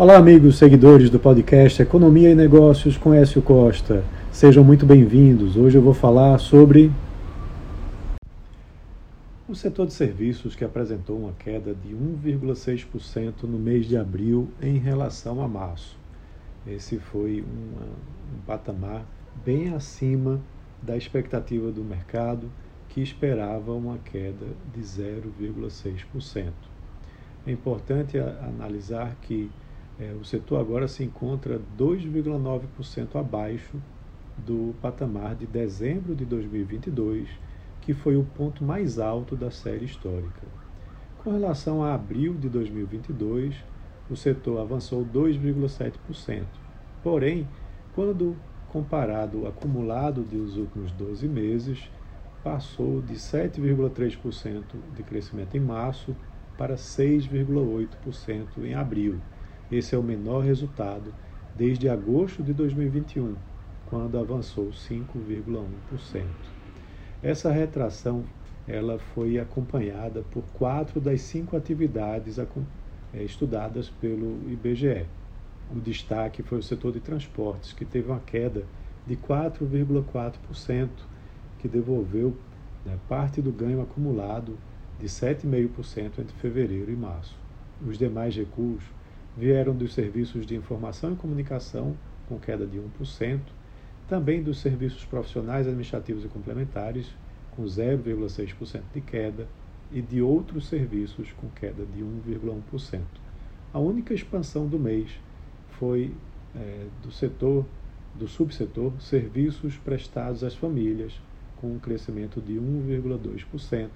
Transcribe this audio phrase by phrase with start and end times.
[0.00, 4.02] Olá, amigos seguidores do podcast Economia e Negócios com Écio Costa.
[4.32, 5.58] Sejam muito bem-vindos.
[5.58, 6.90] Hoje eu vou falar sobre
[9.46, 14.78] o setor de serviços que apresentou uma queda de 1,6% no mês de abril em
[14.78, 15.98] relação a março.
[16.66, 19.04] Esse foi um, um patamar
[19.44, 20.40] bem acima
[20.80, 22.50] da expectativa do mercado,
[22.88, 26.52] que esperava uma queda de 0,6%.
[27.46, 29.50] É importante analisar que
[30.00, 33.76] é, o setor agora se encontra 2,9% abaixo
[34.38, 37.28] do patamar de dezembro de 2022,
[37.82, 40.46] que foi o ponto mais alto da série histórica.
[41.22, 43.54] Com relação a abril de 2022,
[44.08, 46.44] o setor avançou 2,7%.
[47.02, 47.46] Porém,
[47.94, 48.34] quando
[48.70, 51.90] comparado ao acumulado dos últimos 12 meses,
[52.42, 54.62] passou de 7,3%
[54.96, 56.16] de crescimento em março
[56.56, 59.20] para 6,8% em abril
[59.70, 61.12] esse é o menor resultado
[61.56, 63.34] desde agosto de 2021,
[63.88, 66.24] quando avançou 5,1%.
[67.22, 68.24] Essa retração
[68.66, 75.06] ela foi acompanhada por quatro das cinco atividades é, estudadas pelo IBGE.
[75.74, 78.64] O destaque foi o setor de transportes, que teve uma queda
[79.06, 80.88] de 4,4%,
[81.58, 82.34] que devolveu
[82.84, 84.56] né, parte do ganho acumulado
[84.98, 87.36] de 7,5% entre fevereiro e março.
[87.86, 88.82] Os demais recuos
[89.36, 91.96] vieram dos serviços de informação e comunicação,
[92.28, 93.40] com queda de 1%,
[94.08, 97.06] também dos serviços profissionais, administrativos e complementares,
[97.52, 99.46] com 0,6% de queda,
[99.92, 103.00] e de outros serviços, com queda de 1,1%.
[103.72, 105.10] A única expansão do mês
[105.70, 106.14] foi
[106.54, 107.64] é, do setor,
[108.14, 111.20] do subsetor serviços prestados às famílias,
[111.60, 113.88] com um crescimento de 1,2%,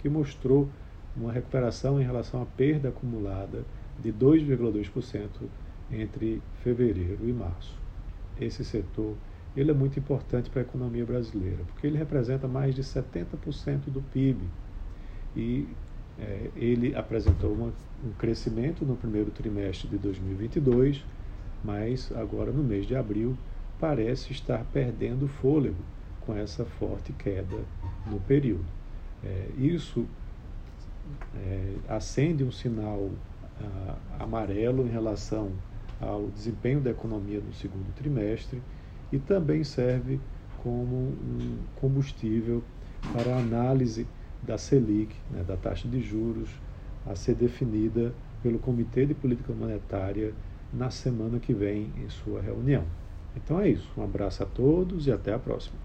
[0.00, 0.68] que mostrou
[1.16, 3.64] uma recuperação em relação à perda acumulada
[4.02, 5.28] de 2,2%
[5.90, 7.78] entre fevereiro e março.
[8.40, 9.16] Esse setor
[9.56, 14.00] ele é muito importante para a economia brasileira, porque ele representa mais de 70% do
[14.12, 14.38] PIB
[15.36, 15.66] e
[16.18, 17.72] é, ele apresentou uma,
[18.04, 21.04] um crescimento no primeiro trimestre de 2022,
[21.64, 23.36] mas agora no mês de abril
[23.78, 25.82] parece estar perdendo fôlego
[26.20, 27.58] com essa forte queda
[28.06, 28.64] no período.
[29.24, 30.06] É, isso
[31.34, 33.10] é, acende um sinal
[33.60, 35.50] uh, amarelo em relação
[36.00, 38.62] ao desempenho da economia no segundo trimestre
[39.12, 40.20] e também serve
[40.62, 42.62] como um combustível
[43.12, 44.06] para a análise
[44.42, 46.50] da Selic, né, da taxa de juros,
[47.06, 48.12] a ser definida
[48.42, 50.32] pelo Comitê de Política Monetária
[50.72, 52.84] na semana que vem em sua reunião.
[53.36, 53.88] Então é isso.
[53.96, 55.78] Um abraço a todos e até a próxima.